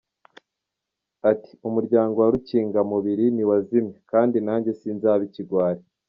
Ati 1.31 1.51
“Umuryango 1.67 2.15
wa 2.19 2.29
Rukingamubiri 2.33 3.25
ntiwazimye, 3.35 3.95
kandi 4.11 4.37
nanjye 4.45 4.71
sinzaba 4.79 5.23
ikigwari. 5.29 5.81